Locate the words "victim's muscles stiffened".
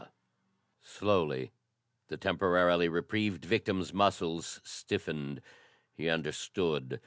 3.45-5.43